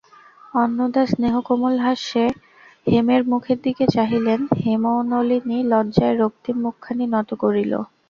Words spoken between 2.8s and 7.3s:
হেমের মুখের দিকে চাহিলেন–হেমনলিনী লজ্জায় রক্তিম মুখখানি নত